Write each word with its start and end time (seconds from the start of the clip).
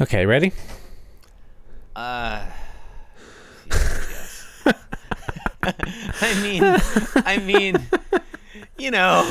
Okay, 0.00 0.26
ready? 0.26 0.52
Uh, 1.94 2.44
yeah, 3.66 3.74
I. 4.66 4.74
I 6.20 6.42
mean, 6.42 6.62
I 7.24 7.38
mean, 7.38 7.76
you 8.76 8.90
know. 8.90 9.22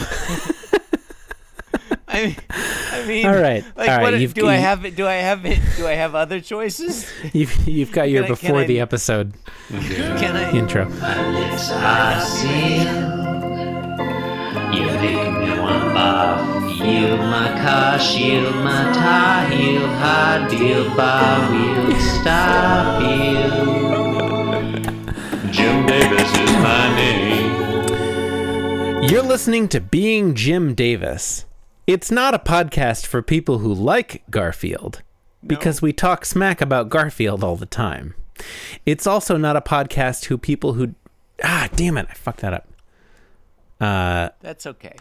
I 2.08 2.24
mean, 2.26 2.36
I 2.50 3.06
mean, 3.08 3.26
All 3.26 3.34
right, 3.36 3.64
Like, 3.76 3.90
all 3.90 3.96
right, 3.98 4.02
what 4.04 4.20
you've- 4.20 4.34
do 4.34 4.48
I 4.48 4.56
have? 4.56 4.86
it? 4.86 4.96
Do 4.96 5.06
I 5.08 5.16
have 5.16 5.46
it? 5.46 5.60
Do 5.78 5.86
I 5.88 5.94
have 5.94 6.16
other 6.16 6.40
choices? 6.40 7.06
You've 7.34 7.68
you've 7.68 7.92
got 7.92 8.10
your 8.10 8.24
Can 8.24 8.32
I- 8.32 8.36
before 8.36 8.60
I- 8.62 8.66
the 8.66 8.80
episode 8.80 9.34
Can 9.70 10.36
I? 10.38 10.52
intro. 10.52 10.86
Lips 16.80 16.90
are 16.90 17.14
sealed. 17.14 17.14
You 17.14 17.18
make 17.18 17.20
me 17.20 17.20
want 17.20 17.20
barf. 17.20 17.20
Yield 17.20 17.20
my 17.20 17.62
car, 17.62 18.00
shield 18.00 18.56
my 18.56 18.94
tie, 18.94 19.50
heel, 19.54 19.88
hard 19.88 20.50
deal, 20.50 20.96
bar 20.96 21.52
wheel, 21.52 22.00
stop 22.00 23.02
Jim 25.52 25.86
Davis 25.86 26.32
is 26.32 26.52
my 26.52 26.96
name. 26.96 27.44
You're 29.10 29.24
listening 29.24 29.68
to 29.70 29.80
Being 29.82 30.36
Jim 30.36 30.74
Davis. 30.74 31.46
It's 31.86 32.10
not 32.10 32.34
a 32.34 32.40
podcast 32.40 33.06
for 33.06 33.22
people 33.22 33.60
who 33.60 33.74
like 33.74 34.24
Garfield, 34.30 35.02
because 35.46 35.82
we 35.82 35.92
talk 35.94 36.26
smack 36.26 36.62
about 36.62 36.90
Garfield 36.90 37.44
all 37.44 37.58
the 37.58 37.66
time. 37.66 38.16
It's 38.86 39.06
also 39.06 39.38
not 39.38 39.56
a 39.56 39.62
podcast 39.62 40.26
who 40.26 40.38
people 40.38 40.74
who 40.74 40.96
ah 41.44 41.70
damn 41.76 41.98
it 41.98 42.08
I 42.10 42.14
fucked 42.14 42.42
that 42.42 42.54
up. 42.54 42.68
Uh, 43.82 44.30
That's 44.42 44.66
okay. 44.66 44.96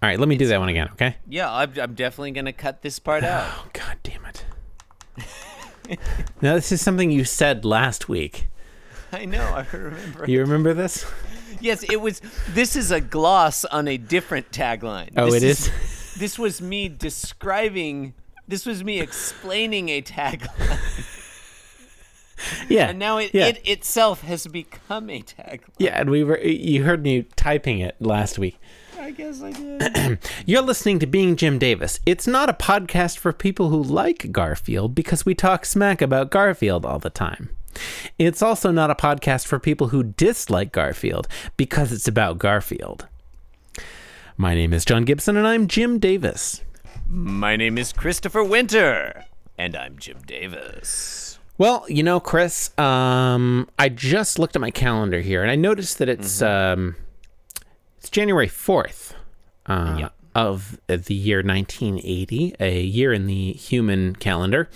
All 0.00 0.08
right, 0.08 0.18
let 0.18 0.28
me 0.28 0.36
do 0.36 0.46
that 0.46 0.60
one 0.60 0.68
again, 0.68 0.88
okay? 0.92 1.16
Yeah, 1.28 1.52
I'm, 1.52 1.72
I'm 1.80 1.94
definitely 1.94 2.30
gonna 2.32 2.52
cut 2.52 2.82
this 2.82 2.98
part 2.98 3.24
oh, 3.24 3.28
out. 3.28 3.52
Oh 3.56 3.66
god 3.72 3.96
damn 4.02 4.24
it. 4.26 4.44
now 6.40 6.54
this 6.54 6.70
is 6.70 6.80
something 6.80 7.10
you 7.10 7.24
said 7.24 7.64
last 7.64 8.08
week. 8.08 8.46
I 9.12 9.24
know. 9.24 9.42
I 9.42 9.66
remember. 9.76 10.26
You 10.28 10.40
remember 10.40 10.74
this? 10.74 11.06
Yes, 11.60 11.82
it 11.82 12.00
was. 12.00 12.20
This 12.50 12.76
is 12.76 12.90
a 12.90 13.00
gloss 13.00 13.64
on 13.64 13.88
a 13.88 13.96
different 13.96 14.50
tagline. 14.50 15.10
Oh, 15.16 15.30
This 15.30 15.42
it 15.42 15.46
is? 15.48 15.70
This 16.18 16.36
was 16.36 16.60
me 16.60 16.88
describing. 16.88 18.12
This 18.48 18.66
was 18.66 18.82
me 18.82 18.98
explaining 18.98 19.88
a 19.88 20.02
tagline, 20.02 20.80
Yeah. 22.68 22.88
and 22.88 22.98
now 22.98 23.18
it, 23.18 23.32
yeah. 23.32 23.46
it 23.46 23.60
itself 23.64 24.22
has 24.22 24.48
become 24.48 25.10
a 25.10 25.22
tagline. 25.22 25.60
Yeah, 25.78 26.00
and 26.00 26.10
we 26.10 26.24
were 26.24 26.38
you 26.40 26.82
heard 26.82 27.04
me 27.04 27.22
typing 27.36 27.78
it 27.78 27.94
last 28.00 28.36
week. 28.36 28.58
I 29.08 29.10
guess 29.10 29.40
I 29.40 29.52
did. 29.52 30.18
You're 30.44 30.60
listening 30.60 30.98
to 30.98 31.06
Being 31.06 31.36
Jim 31.36 31.58
Davis. 31.58 31.98
It's 32.04 32.26
not 32.26 32.50
a 32.50 32.52
podcast 32.52 33.16
for 33.16 33.32
people 33.32 33.70
who 33.70 33.82
like 33.82 34.32
Garfield 34.32 34.94
because 34.94 35.24
we 35.24 35.34
talk 35.34 35.64
smack 35.64 36.02
about 36.02 36.30
Garfield 36.30 36.84
all 36.84 36.98
the 36.98 37.08
time. 37.08 37.48
It's 38.18 38.42
also 38.42 38.70
not 38.70 38.90
a 38.90 38.94
podcast 38.94 39.46
for 39.46 39.58
people 39.58 39.88
who 39.88 40.02
dislike 40.02 40.72
Garfield 40.72 41.26
because 41.56 41.90
it's 41.90 42.06
about 42.06 42.36
Garfield. 42.36 43.06
My 44.36 44.54
name 44.54 44.74
is 44.74 44.84
John 44.84 45.06
Gibson 45.06 45.38
and 45.38 45.46
I'm 45.46 45.68
Jim 45.68 45.98
Davis. 45.98 46.60
My 47.08 47.56
name 47.56 47.78
is 47.78 47.94
Christopher 47.94 48.44
Winter, 48.44 49.24
and 49.56 49.74
I'm 49.74 49.98
Jim 49.98 50.18
Davis. 50.26 51.38
Well, 51.56 51.86
you 51.88 52.02
know, 52.02 52.20
Chris, 52.20 52.78
um, 52.78 53.70
I 53.78 53.88
just 53.88 54.38
looked 54.38 54.54
at 54.54 54.60
my 54.60 54.70
calendar 54.70 55.22
here 55.22 55.40
and 55.40 55.50
I 55.50 55.56
noticed 55.56 55.96
that 55.96 56.10
it's 56.10 56.42
um, 56.42 56.94
it's 57.98 58.10
January 58.10 58.48
fourth 58.48 59.14
uh, 59.66 59.96
Yeah. 59.98 60.08
of 60.34 60.78
the 60.86 61.14
year 61.14 61.38
1980, 61.38 62.54
a 62.60 62.80
year 62.80 63.12
in 63.12 63.26
the 63.26 63.52
human 63.52 64.14
calendar. 64.16 64.68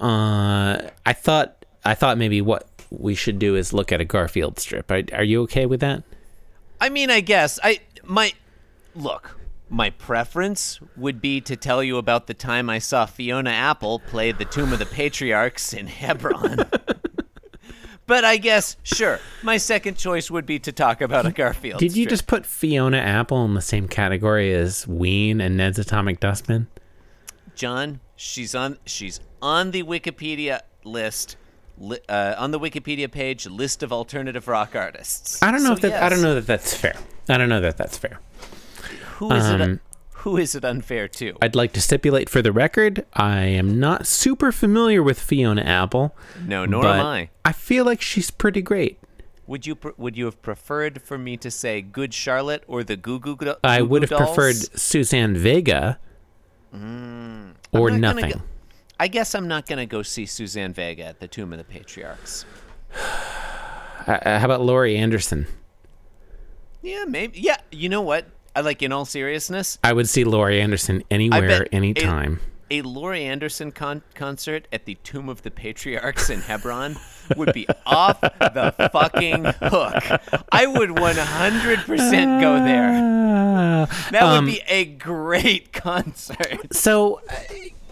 Uh, 0.00 0.90
I 1.06 1.12
thought 1.12 1.64
I 1.84 1.94
thought 1.94 2.18
maybe 2.18 2.40
what 2.40 2.68
we 2.90 3.14
should 3.14 3.38
do 3.38 3.56
is 3.56 3.72
look 3.72 3.92
at 3.92 4.00
a 4.00 4.04
Garfield 4.04 4.58
strip. 4.58 4.90
Are, 4.90 5.02
are 5.12 5.24
you 5.24 5.42
okay 5.42 5.66
with 5.66 5.80
that? 5.80 6.02
I 6.80 6.88
mean, 6.88 7.10
I 7.10 7.20
guess 7.20 7.58
I 7.62 7.80
my 8.04 8.32
look. 8.94 9.38
My 9.68 9.88
preference 9.88 10.80
would 10.98 11.22
be 11.22 11.40
to 11.40 11.56
tell 11.56 11.82
you 11.82 11.96
about 11.96 12.26
the 12.26 12.34
time 12.34 12.68
I 12.68 12.78
saw 12.78 13.06
Fiona 13.06 13.48
Apple 13.50 14.00
play 14.00 14.30
the 14.30 14.44
Tomb 14.44 14.70
of 14.70 14.78
the 14.78 14.84
Patriarchs 14.86 15.72
in 15.72 15.86
Hebron. 15.86 16.58
but 18.12 18.26
I 18.26 18.36
guess, 18.36 18.76
sure, 18.82 19.20
my 19.42 19.56
second 19.56 19.96
choice 19.96 20.30
would 20.30 20.44
be 20.44 20.58
to 20.58 20.70
talk 20.70 21.00
about 21.00 21.24
a 21.24 21.30
Garfield. 21.30 21.80
Did 21.80 21.96
you 21.96 22.02
strip. 22.02 22.10
just 22.10 22.26
put 22.26 22.44
Fiona 22.44 22.98
Apple 22.98 23.42
in 23.46 23.54
the 23.54 23.62
same 23.62 23.88
category 23.88 24.52
as 24.52 24.86
Ween 24.86 25.40
and 25.40 25.56
Ned's 25.56 25.78
Atomic 25.78 26.20
Dustbin? 26.20 26.66
John? 27.54 28.00
She's 28.14 28.54
on. 28.54 28.76
She's 28.84 29.18
on 29.40 29.70
the 29.70 29.82
Wikipedia 29.82 30.60
list. 30.84 31.36
Li, 31.78 31.96
uh, 32.06 32.34
on 32.36 32.50
the 32.50 32.60
Wikipedia 32.60 33.10
page, 33.10 33.46
list 33.46 33.82
of 33.82 33.94
alternative 33.94 34.46
rock 34.46 34.76
artists. 34.76 35.42
I 35.42 35.50
don't 35.50 35.62
know 35.62 35.70
So, 35.70 35.76
if 35.76 35.80
that. 35.80 36.02
I 36.02 36.10
don't 36.10 36.20
know 36.20 36.34
that 36.34 36.46
that's 36.46 36.76
fair. 36.76 36.96
I 37.30 37.38
don't 37.38 37.48
know 37.48 37.62
that 37.62 37.78
that's 37.78 37.96
fair. 37.96 38.20
Who 39.14 39.32
is 39.32 39.48
it? 39.48 39.80
Who 40.22 40.36
is 40.36 40.54
it 40.54 40.64
unfair 40.64 41.08
to? 41.08 41.36
I'd 41.42 41.56
like 41.56 41.72
to 41.72 41.80
stipulate 41.80 42.28
for 42.28 42.42
the 42.42 42.52
record, 42.52 43.04
I 43.12 43.40
am 43.40 43.80
not 43.80 44.06
super 44.06 44.52
familiar 44.52 45.02
with 45.02 45.18
Fiona 45.18 45.62
Apple. 45.62 46.14
no, 46.44 46.64
nor 46.64 46.86
am 46.86 47.04
I. 47.04 47.30
I 47.44 47.52
feel 47.52 47.84
like 47.84 48.00
she's 48.00 48.30
pretty 48.30 48.62
great. 48.62 48.98
Would 49.48 49.66
you 49.66 49.74
pr- 49.74 49.90
would 49.96 50.16
you 50.16 50.26
have 50.26 50.40
preferred 50.40 51.02
for 51.02 51.18
me 51.18 51.36
to 51.38 51.50
say 51.50 51.82
Good 51.82 52.14
Charlotte 52.14 52.62
or 52.68 52.84
the 52.84 52.96
Goo 52.96 53.18
Goo 53.18 53.34
Goo 53.36 53.54
I 53.64 53.82
would 53.82 54.02
have 54.02 54.10
Dolls? 54.10 54.22
preferred 54.36 54.78
Suzanne 54.78 55.36
Vega 55.36 55.98
or 56.72 57.90
not 57.90 57.98
nothing. 58.16 58.30
go- 58.30 58.42
I 59.00 59.08
guess 59.08 59.34
I'm 59.34 59.48
not 59.48 59.66
gonna 59.66 59.84
go 59.86 60.02
see 60.02 60.24
Suzanne 60.26 60.72
Vega 60.72 61.04
at 61.04 61.18
the 61.18 61.26
Tomb 61.26 61.52
of 61.52 61.58
the 61.58 61.64
Patriarchs. 61.64 62.44
Uh, 64.04 64.18
uh, 64.26 64.38
how 64.40 64.46
about 64.46 64.60
Laurie 64.60 64.96
Anderson? 64.96 65.46
Yeah, 66.82 67.04
maybe. 67.06 67.38
Yeah, 67.38 67.58
you 67.70 67.88
know 67.88 68.00
what? 68.02 68.26
I 68.54 68.60
like 68.60 68.82
in 68.82 68.92
all 68.92 69.04
seriousness, 69.04 69.78
I 69.82 69.92
would 69.92 70.08
see 70.08 70.24
Laurie 70.24 70.60
Anderson 70.60 71.02
anywhere, 71.10 71.66
anytime. 71.72 72.40
A, 72.70 72.78
a 72.78 72.82
Laurie 72.82 73.24
Anderson 73.24 73.72
con- 73.72 74.02
concert 74.14 74.68
at 74.72 74.84
the 74.84 74.96
Tomb 75.02 75.28
of 75.28 75.42
the 75.42 75.50
Patriarchs 75.50 76.28
in 76.28 76.40
Hebron 76.40 76.96
would 77.36 77.52
be 77.54 77.66
off 77.86 78.20
the 78.20 78.90
fucking 78.92 79.44
hook. 79.44 80.44
I 80.52 80.66
would 80.66 80.90
100% 80.90 82.40
go 82.40 82.62
there. 82.64 83.22
That 84.12 84.22
um, 84.22 84.44
would 84.44 84.50
be 84.52 84.60
a 84.68 84.84
great 84.84 85.72
concert. 85.72 86.72
So, 86.72 87.20
uh, 87.28 87.34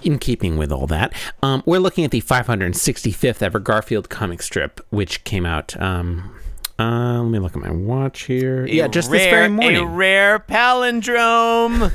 in 0.02 0.18
keeping 0.18 0.56
with 0.56 0.70
all 0.70 0.86
that, 0.86 1.12
um, 1.42 1.62
we're 1.66 1.80
looking 1.80 2.04
at 2.04 2.10
the 2.10 2.20
565th 2.20 3.42
ever 3.42 3.58
Garfield 3.58 4.08
comic 4.08 4.40
strip, 4.42 4.80
which 4.90 5.24
came 5.24 5.44
out. 5.44 5.80
Um, 5.80 6.32
uh, 6.80 7.22
let 7.22 7.30
me 7.30 7.38
look 7.38 7.54
at 7.56 7.62
my 7.62 7.70
watch 7.70 8.22
here. 8.22 8.64
A 8.64 8.68
yeah, 8.70 8.88
just 8.88 9.10
rare, 9.10 9.48
this 9.48 9.58
very 9.58 9.76
A 9.76 9.84
rare 9.84 10.38
palindrome. 10.38 11.92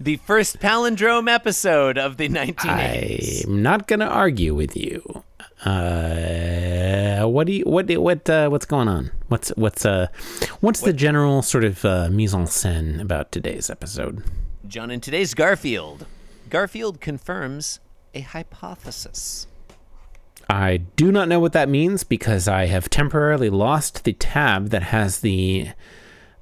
the 0.00 0.16
first 0.16 0.58
palindrome 0.60 1.28
episode 1.32 1.98
of 1.98 2.16
the 2.16 2.28
1980s. 2.28 3.44
I'm 3.46 3.62
not 3.62 3.86
gonna 3.86 4.06
argue 4.06 4.54
with 4.54 4.76
you. 4.76 5.22
Uh, 5.64 7.24
what 7.26 7.46
do 7.46 7.52
you 7.52 7.64
what 7.64 7.86
do- 7.86 8.00
what 8.00 8.28
uh, 8.28 8.48
what's 8.48 8.66
going 8.66 8.88
on? 8.88 9.10
What's 9.28 9.50
what's 9.50 9.84
uh 9.86 10.08
what's 10.60 10.80
the 10.80 10.92
general 10.92 11.42
sort 11.42 11.64
of 11.64 11.84
uh, 11.84 12.08
mise 12.10 12.34
en 12.34 12.46
scène 12.46 13.00
about 13.00 13.30
today's 13.32 13.70
episode? 13.70 14.24
John, 14.66 14.90
in 14.90 15.00
today's 15.00 15.34
Garfield, 15.34 16.06
Garfield 16.50 17.00
confirms 17.00 17.78
a 18.14 18.20
hypothesis. 18.20 19.46
I 20.48 20.78
do 20.78 21.10
not 21.12 21.28
know 21.28 21.40
what 21.40 21.52
that 21.52 21.68
means 21.68 22.04
because 22.04 22.48
I 22.48 22.66
have 22.66 22.90
temporarily 22.90 23.50
lost 23.50 24.04
the 24.04 24.12
tab 24.12 24.70
that 24.70 24.82
has 24.82 25.20
the 25.20 25.68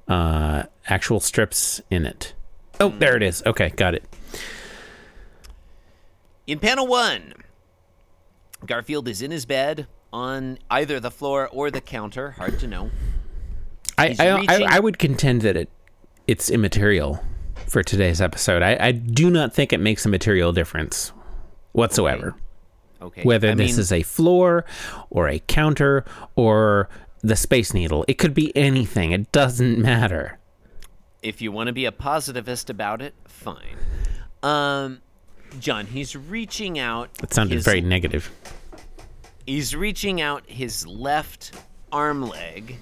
uh, 0.07 0.63
actual 0.87 1.19
strips 1.19 1.81
in 1.89 2.05
it. 2.05 2.33
Oh, 2.79 2.89
there 2.89 3.15
it 3.15 3.23
is. 3.23 3.43
Okay, 3.45 3.69
got 3.69 3.95
it. 3.95 4.03
In 6.47 6.59
panel 6.59 6.87
one, 6.87 7.33
Garfield 8.65 9.07
is 9.07 9.21
in 9.21 9.31
his 9.31 9.45
bed 9.45 9.87
on 10.11 10.57
either 10.69 10.99
the 10.99 11.11
floor 11.11 11.47
or 11.47 11.71
the 11.71 11.81
counter. 11.81 12.31
Hard 12.31 12.59
to 12.59 12.67
know. 12.67 12.89
I 13.97 14.15
I, 14.19 14.45
I 14.47 14.77
I 14.77 14.79
would 14.79 14.97
contend 14.99 15.41
that 15.41 15.55
it 15.55 15.69
it's 16.27 16.49
immaterial 16.49 17.23
for 17.67 17.83
today's 17.83 18.19
episode. 18.21 18.61
I, 18.61 18.77
I 18.79 18.91
do 18.91 19.29
not 19.29 19.53
think 19.53 19.71
it 19.71 19.79
makes 19.79 20.05
a 20.05 20.09
material 20.09 20.51
difference 20.51 21.13
whatsoever. 21.71 22.29
Okay. 22.29 22.37
Whether 23.23 23.51
I 23.51 23.55
this 23.55 23.71
mean, 23.71 23.79
is 23.79 23.91
a 23.91 24.03
floor 24.03 24.65
or 25.09 25.27
a 25.27 25.39
counter 25.39 26.05
or 26.35 26.89
the 27.21 27.35
Space 27.35 27.73
Needle, 27.73 28.05
it 28.07 28.17
could 28.17 28.33
be 28.33 28.55
anything. 28.55 29.11
It 29.11 29.31
doesn't 29.31 29.77
matter. 29.79 30.37
if 31.21 31.39
you 31.41 31.51
want 31.51 31.67
to 31.67 31.73
be 31.73 31.85
a 31.85 31.91
positivist 31.91 32.69
about 32.69 33.01
it, 33.01 33.13
fine. 33.25 33.77
Um, 34.41 35.01
John, 35.59 35.85
he's 35.85 36.15
reaching 36.15 36.79
out. 36.79 37.13
That 37.15 37.31
sounded 37.33 37.55
his- 37.55 37.65
very 37.65 37.81
negative. 37.81 38.31
He's 39.45 39.75
reaching 39.75 40.21
out 40.21 40.43
his 40.47 40.87
left 40.87 41.51
arm 41.91 42.27
leg, 42.27 42.77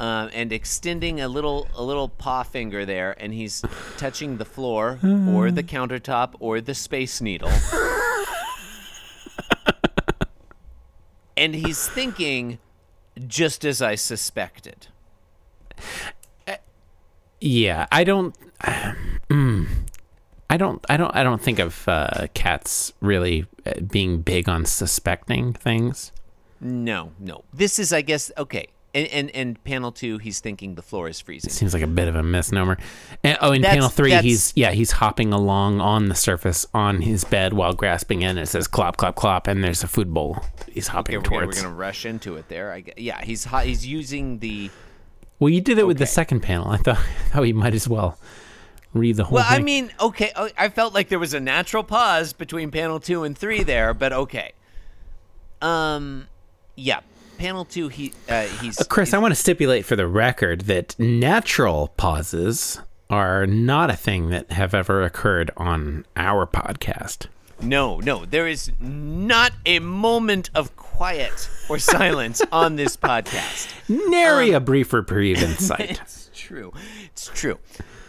um, 0.00 0.30
and 0.32 0.52
extending 0.52 1.20
a 1.20 1.28
little 1.28 1.68
a 1.76 1.82
little 1.82 2.08
paw 2.08 2.42
finger 2.42 2.84
there, 2.86 3.14
and 3.20 3.32
he's 3.34 3.62
touching 3.98 4.38
the 4.38 4.44
floor 4.44 4.98
or 5.28 5.50
the 5.50 5.62
countertop 5.62 6.34
or 6.40 6.60
the 6.60 6.74
space 6.74 7.20
needle. 7.20 7.50
and 11.36 11.54
he's 11.54 11.88
thinking 11.88 12.58
just 13.26 13.64
as 13.64 13.80
I 13.82 13.94
suspected. 13.94 14.88
Yeah, 17.40 17.86
I 17.92 18.04
don't. 18.04 18.34
mm, 19.28 19.66
I 20.48 20.56
don't. 20.56 20.84
I 20.88 20.96
don't. 20.96 21.14
I 21.14 21.22
don't 21.22 21.42
think 21.42 21.58
of 21.58 21.86
uh, 21.86 22.28
cats 22.32 22.92
really 23.00 23.46
uh, 23.66 23.80
being 23.80 24.22
big 24.22 24.48
on 24.48 24.64
suspecting 24.64 25.52
things. 25.52 26.10
No, 26.60 27.12
no. 27.18 27.44
This 27.52 27.78
is, 27.78 27.92
I 27.92 28.00
guess, 28.00 28.32
okay. 28.38 28.68
And 28.94 29.08
and, 29.08 29.30
and 29.34 29.64
panel 29.64 29.90
two, 29.90 30.18
he's 30.18 30.38
thinking 30.40 30.76
the 30.76 30.82
floor 30.82 31.08
is 31.08 31.18
freezing. 31.20 31.50
Seems 31.50 31.74
like 31.74 31.82
a 31.82 31.86
bit 31.88 32.06
of 32.06 32.14
a 32.14 32.22
misnomer. 32.22 32.78
And, 33.24 33.36
oh, 33.40 33.50
in 33.52 33.60
That's- 33.62 33.74
panel 33.76 33.88
three, 33.88 34.10
that's- 34.10 34.24
he's 34.24 34.52
yeah, 34.54 34.70
he's 34.70 34.92
hopping 34.92 35.32
along 35.32 35.80
on 35.80 36.08
the 36.08 36.14
surface 36.14 36.64
on 36.72 37.02
his 37.02 37.24
bed 37.24 37.52
while 37.54 37.72
grasping 37.74 38.22
in. 38.22 38.38
It 38.38 38.46
says 38.46 38.68
clop, 38.68 38.96
clop, 38.96 39.16
clop, 39.16 39.48
and 39.48 39.64
there's 39.64 39.82
a 39.82 39.88
food 39.88 40.14
bowl. 40.14 40.38
He's 40.70 40.86
hopping 40.88 41.16
Okay, 41.16 41.28
we're 41.36 41.46
we're 41.46 41.52
gonna 41.52 41.70
rush 41.70 42.06
into 42.06 42.36
it 42.36 42.48
there. 42.48 42.72
I 42.72 42.84
yeah, 42.96 43.20
he's 43.22 43.44
he's 43.44 43.84
using 43.86 44.38
the. 44.38 44.70
Well, 45.40 45.50
you 45.50 45.60
did 45.60 45.78
it 45.78 45.86
with 45.86 45.98
the 45.98 46.06
second 46.06 46.40
panel. 46.40 46.68
I 46.68 46.76
thought, 46.76 46.98
I 47.26 47.28
thought 47.30 47.42
you 47.42 47.54
might 47.54 47.74
as 47.74 47.88
well 47.88 48.16
read 48.92 49.16
the 49.16 49.24
whole 49.24 49.34
Well, 49.36 49.46
I 49.48 49.58
mean, 49.58 49.90
okay, 50.00 50.30
uh, 50.36 50.50
I 50.56 50.68
felt 50.68 50.94
like 50.94 51.08
there 51.08 51.18
was 51.18 51.34
a 51.34 51.40
natural 51.40 51.82
pause 51.82 52.32
between 52.32 52.70
panel 52.70 53.00
two 53.00 53.24
and 53.24 53.36
three 53.36 53.64
there, 53.64 53.92
but 53.92 54.12
okay. 54.12 54.52
Um, 55.60 56.28
yeah, 56.76 57.00
panel 57.44 57.66
two, 57.66 57.88
he 57.88 58.10
uh, 58.30 58.44
he's 58.62 58.78
Chris, 58.88 59.12
I 59.12 59.18
want 59.18 59.32
to 59.32 59.38
stipulate 59.38 59.84
for 59.84 59.96
the 59.96 60.06
record 60.06 60.62
that 60.62 60.98
natural 60.98 61.92
pauses 61.98 62.80
are 63.10 63.46
not 63.46 63.90
a 63.90 63.96
thing 63.96 64.30
that 64.30 64.50
have 64.52 64.72
ever 64.72 65.02
occurred 65.02 65.50
on 65.58 66.06
our 66.16 66.46
podcast. 66.46 67.26
No, 67.60 68.00
no, 68.00 68.24
there 68.24 68.48
is 68.48 68.72
not 68.80 69.52
a 69.66 69.78
moment 69.80 70.48
of 70.54 70.74
quiet 70.76 71.50
or 71.68 71.78
silence 71.98 72.40
on 72.50 72.76
this 72.76 72.96
podcast. 72.96 73.74
Nary 73.90 74.52
a 74.52 74.60
brief 74.60 74.94
reprieve 74.94 75.42
in 75.42 75.50
sight. 75.58 76.00
It's 76.34 76.48
true. 76.48 76.72
It's 77.06 77.30
true. 77.34 77.58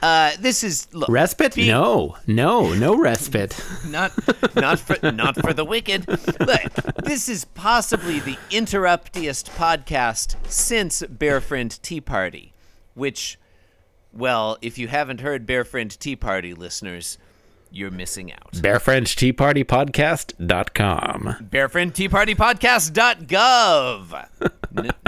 Uh, 0.06 0.32
this 0.40 0.64
is 0.64 0.88
look 0.94 1.10
respite? 1.10 1.56
be- 1.56 1.68
no, 1.68 2.16
no, 2.28 2.72
no 2.76 2.96
respite. 2.96 3.60
not 3.88 4.12
not 4.56 4.80
for 4.80 5.12
not 5.12 5.36
for 5.42 5.52
the 5.52 5.66
wicked. 5.66 6.08
Look, 6.08 6.74
this 7.04 7.28
is 7.28 7.46
possibly 7.46 8.20
the 8.20 8.38
interruptiest 8.52 9.50
podcast 9.58 10.36
since 10.48 11.02
Bear 11.10 11.42
Friend 11.42 11.76
Tea 11.82 12.02
Party, 12.02 12.54
which, 12.94 13.40
well, 14.14 14.60
if 14.62 14.78
you 14.78 14.90
haven't 14.90 15.22
heard 15.22 15.48
Bear 15.48 15.64
Friend 15.64 15.90
Tea 16.00 16.16
Party, 16.16 16.54
listeners, 16.54 17.18
you're 17.72 17.90
missing 17.90 18.32
out. 18.32 18.52
BearFriendTeaPartyPodcast.com. 18.54 21.48
BearFriendTeaPartyPodcast.gov. 21.50 24.28
N- 24.78 24.92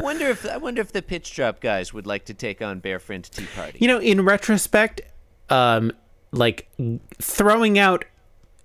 I 0.00 0.02
wonder 0.02 0.28
if 0.28 0.46
I 0.46 0.56
wonder 0.56 0.80
if 0.80 0.92
the 0.92 1.02
pitch 1.02 1.34
drop 1.34 1.60
guys 1.60 1.92
would 1.92 2.06
like 2.06 2.24
to 2.26 2.34
take 2.34 2.62
on 2.62 2.78
Bear 2.80 2.98
Friend 2.98 3.22
Tea 3.22 3.46
Party. 3.54 3.78
You 3.80 3.88
know, 3.88 3.98
in 3.98 4.24
retrospect, 4.24 5.02
um, 5.50 5.92
like 6.32 6.70
throwing 7.20 7.78
out 7.78 8.06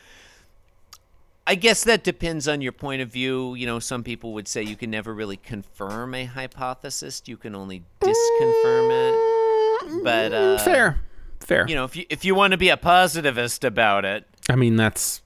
I 1.51 1.57
guess 1.57 1.83
that 1.83 2.05
depends 2.05 2.47
on 2.47 2.61
your 2.61 2.71
point 2.71 3.03
of 3.03 3.09
view. 3.09 3.57
You 3.57 3.67
know, 3.67 3.81
some 3.81 4.05
people 4.05 4.35
would 4.35 4.47
say 4.47 4.63
you 4.63 4.77
can 4.77 4.89
never 4.89 5.13
really 5.13 5.37
confirm 5.37 6.15
a 6.15 6.25
hypothesis; 6.25 7.23
you 7.27 7.37
can 7.37 7.57
only 7.57 7.83
disconfirm 8.01 8.91
it. 8.93 10.05
But 10.05 10.33
uh, 10.33 10.59
fair, 10.59 11.01
fair. 11.41 11.67
You 11.67 11.75
know, 11.75 11.83
if 11.83 11.97
you 11.97 12.05
if 12.09 12.25
you 12.25 12.37
want 12.37 12.53
to 12.53 12.57
be 12.57 12.69
a 12.69 12.77
positivist 12.77 13.65
about 13.65 14.05
it, 14.05 14.29
I 14.49 14.55
mean, 14.55 14.77
that's 14.77 15.23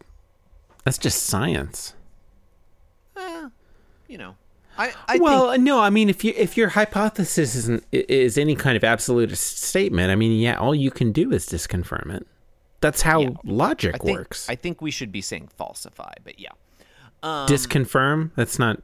that's 0.83 0.97
just 0.97 1.25
science. 1.25 1.93
you 4.09 4.17
know, 4.17 4.37
I 4.79 4.95
I 5.07 5.19
well, 5.19 5.51
think 5.53 5.63
no, 5.63 5.79
I 5.79 5.91
mean, 5.91 6.09
if 6.09 6.25
you 6.25 6.33
if 6.39 6.57
your 6.57 6.71
hypothesis 6.71 7.55
isn't 7.55 7.85
is 7.93 8.39
any 8.39 8.57
kind 8.57 8.79
of 8.79 8.83
absolute 8.83 9.37
statement, 9.37 10.11
I 10.11 10.15
mean, 10.15 10.41
yeah, 10.41 10.55
all 10.55 10.75
you 10.75 10.91
can 10.91 11.13
do 11.13 11.33
is 11.33 11.45
disconfirm 11.45 12.15
it. 12.15 12.27
That's 12.85 13.01
how 13.01 13.21
Yeah. 13.23 13.31
logic 13.45 13.95
I 13.95 13.99
think, 13.99 14.19
works. 14.19 14.47
I 14.51 14.57
think 14.57 14.83
we 14.83 14.91
should 14.91 15.11
be 15.11 15.23
saying 15.23 15.49
falsify, 15.57 16.13
but 16.23 16.39
yeah, 16.39 16.51
um, 17.23 17.49
disconfirm. 17.49 18.31
That's 18.37 18.59
not. 18.59 18.83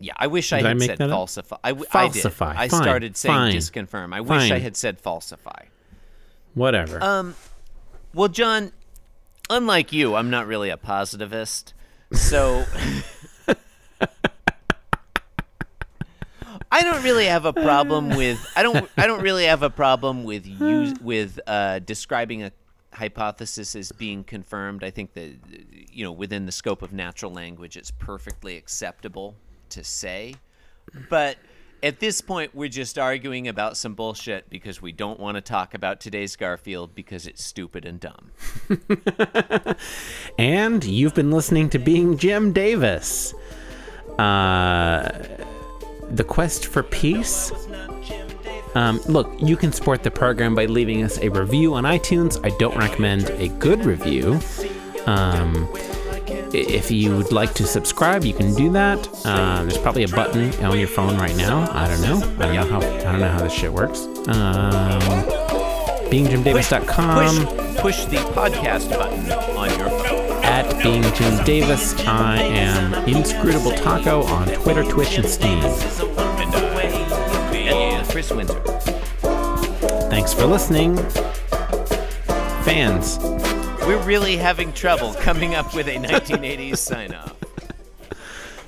yeah. 0.00 0.12
I 0.16 0.26
wish 0.26 0.52
I 0.52 0.58
I 0.58 0.62
had 0.62 0.76
make 0.78 0.88
said 0.88 0.98
falsify. 0.98 1.56
I, 1.62 1.70
w- 1.70 1.88
Falsify. 1.88 2.50
I 2.56 2.66
did. 2.66 2.74
I 2.74 2.82
started 2.82 3.16
saying 3.16 3.32
Fine. 3.34 3.54
disconfirm. 3.54 4.12
I 4.12 4.20
wish 4.22 4.50
I 4.50 4.58
had 4.58 4.76
said 4.76 4.98
falsify. 5.00 5.66
Whatever. 6.54 7.00
Um, 7.00 7.36
well, 8.12 8.26
John, 8.28 8.72
unlike 9.48 9.92
you, 9.92 10.16
I'm 10.16 10.28
not 10.28 10.48
really 10.48 10.70
a 10.70 10.76
positivist. 10.76 11.74
So 12.12 12.64
I 16.76 16.82
don't 16.82 17.02
really 17.02 17.24
have 17.24 17.46
a 17.46 17.54
problem 17.54 18.10
with 18.10 18.38
I 18.54 18.62
don't 18.62 18.86
I 18.98 19.06
don't 19.06 19.22
really 19.22 19.46
have 19.46 19.62
a 19.62 19.70
problem 19.70 20.24
with 20.24 20.46
use 20.60 20.92
with 21.00 21.40
uh, 21.46 21.78
describing 21.78 22.42
a 22.42 22.52
hypothesis 22.92 23.74
as 23.74 23.92
being 23.92 24.22
confirmed. 24.22 24.84
I 24.84 24.90
think 24.90 25.14
that 25.14 25.38
you 25.90 26.04
know 26.04 26.12
within 26.12 26.44
the 26.44 26.52
scope 26.52 26.82
of 26.82 26.92
natural 26.92 27.32
language, 27.32 27.78
it's 27.78 27.90
perfectly 27.90 28.58
acceptable 28.58 29.36
to 29.70 29.82
say. 29.82 30.34
But 31.08 31.38
at 31.82 31.98
this 31.98 32.20
point, 32.20 32.54
we're 32.54 32.68
just 32.68 32.98
arguing 32.98 33.48
about 33.48 33.78
some 33.78 33.94
bullshit 33.94 34.50
because 34.50 34.82
we 34.82 34.92
don't 34.92 35.18
want 35.18 35.36
to 35.36 35.40
talk 35.40 35.72
about 35.72 35.98
today's 35.98 36.36
Garfield 36.36 36.94
because 36.94 37.26
it's 37.26 37.42
stupid 37.42 37.86
and 37.86 37.98
dumb. 37.98 38.32
and 40.38 40.84
you've 40.84 41.14
been 41.14 41.30
listening 41.30 41.70
to 41.70 41.78
Being 41.78 42.18
Jim 42.18 42.52
Davis. 42.52 43.32
Uh, 44.18 45.08
the 46.10 46.24
quest 46.24 46.66
for 46.66 46.82
peace. 46.82 47.52
Um, 48.74 49.00
look, 49.06 49.32
you 49.38 49.56
can 49.56 49.72
support 49.72 50.02
the 50.02 50.10
program 50.10 50.54
by 50.54 50.66
leaving 50.66 51.02
us 51.02 51.18
a 51.18 51.30
review 51.30 51.74
on 51.74 51.84
iTunes. 51.84 52.38
I 52.44 52.56
don't 52.58 52.76
recommend 52.76 53.30
a 53.30 53.48
good 53.48 53.84
review. 53.86 54.38
Um, 55.06 55.68
if 56.52 56.90
you 56.90 57.16
would 57.16 57.32
like 57.32 57.54
to 57.54 57.66
subscribe, 57.66 58.24
you 58.24 58.34
can 58.34 58.54
do 58.54 58.70
that. 58.72 59.08
Uh, 59.24 59.62
there's 59.62 59.78
probably 59.78 60.04
a 60.04 60.08
button 60.08 60.52
on 60.64 60.78
your 60.78 60.88
phone 60.88 61.16
right 61.16 61.36
now. 61.36 61.70
I 61.72 61.88
don't 61.88 62.00
know. 62.02 62.16
I 62.38 62.46
don't 62.46 62.54
know 62.54 62.66
how. 62.66 62.78
I 62.78 63.02
don't 63.02 63.20
know 63.20 63.28
how 63.28 63.42
this 63.42 63.52
shit 63.52 63.72
works. 63.72 64.00
Um, 64.28 65.00
BeingJimDavis.com 66.10 67.46
Push, 67.46 67.76
push 67.78 68.04
the 68.04 68.18
podcast 68.32 68.90
button 68.90 69.32
on 69.56 69.70
your 69.78 69.88
phone. 70.62 70.76
at 70.76 70.82
being 70.82 71.02
Jim 71.14 71.44
Davis. 71.44 71.94
I 72.06 72.38
am 72.42 72.94
Inscrutable 73.08 73.72
Taco 73.72 74.22
on 74.24 74.48
Twitter, 74.48 74.84
Twitch, 74.84 75.18
and 75.18 75.26
Steam. 75.28 75.58
And, 75.62 76.54
and 77.54 78.08
Chris 78.08 78.30
Windsor. 78.30 78.60
Thanks 80.10 80.32
for 80.32 80.46
listening, 80.46 80.96
fans. 82.64 83.18
We're 83.86 84.02
really 84.04 84.36
having 84.36 84.72
trouble 84.72 85.14
coming 85.14 85.54
up 85.54 85.74
with 85.74 85.86
a 85.88 85.96
1980s 85.96 86.78
sign 86.78 87.14
off. 87.14 87.34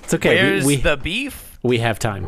It's 0.05 0.15
okay. 0.15 0.43
we- 0.45 0.51
Where's 0.51 0.65
we 0.65 0.77
the 0.77 0.97
beef? 0.97 1.59
we 1.63 1.79
have 1.79 1.99
time. 1.99 2.25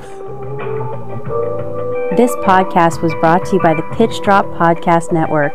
This 2.17 2.33
podcast 2.45 3.01
was 3.03 3.15
brought 3.21 3.45
to 3.47 3.57
you 3.57 3.63
by 3.63 3.73
the 3.75 3.83
Pitch 3.95 4.21
Drop 4.23 4.45
Podcast 4.47 5.13
Network. 5.13 5.55